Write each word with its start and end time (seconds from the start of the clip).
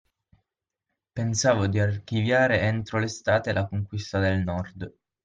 Pensavo 1.13 1.67
di 1.67 1.79
archiviare 1.79 2.61
entro 2.61 2.97
l'estate 2.97 3.53
la 3.53 3.67
conquista 3.67 4.17
del 4.17 4.41
Nord. 4.41 4.91